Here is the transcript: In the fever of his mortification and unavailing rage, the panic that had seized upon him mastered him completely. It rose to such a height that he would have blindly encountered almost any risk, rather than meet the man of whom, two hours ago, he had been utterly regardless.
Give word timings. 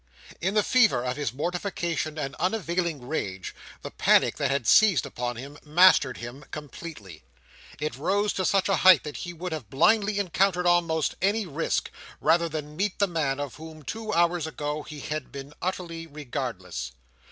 In 0.41 0.55
the 0.55 0.63
fever 0.63 1.03
of 1.05 1.15
his 1.15 1.31
mortification 1.31 2.17
and 2.17 2.33
unavailing 2.37 3.07
rage, 3.07 3.53
the 3.83 3.91
panic 3.91 4.37
that 4.37 4.49
had 4.49 4.65
seized 4.65 5.05
upon 5.05 5.35
him 5.35 5.59
mastered 5.63 6.17
him 6.17 6.43
completely. 6.49 7.21
It 7.79 7.95
rose 7.95 8.33
to 8.33 8.43
such 8.45 8.67
a 8.67 8.77
height 8.77 9.03
that 9.03 9.17
he 9.17 9.31
would 9.33 9.51
have 9.51 9.69
blindly 9.69 10.17
encountered 10.17 10.65
almost 10.65 11.13
any 11.21 11.45
risk, 11.45 11.91
rather 12.19 12.49
than 12.49 12.75
meet 12.75 12.97
the 12.97 13.05
man 13.05 13.39
of 13.39 13.57
whom, 13.57 13.83
two 13.83 14.11
hours 14.11 14.47
ago, 14.47 14.81
he 14.81 15.01
had 15.01 15.31
been 15.31 15.53
utterly 15.61 16.07
regardless. 16.07 16.93